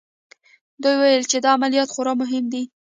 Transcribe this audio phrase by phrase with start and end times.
[0.81, 2.63] دوی ویل چې دا عملیات خورا مهم دی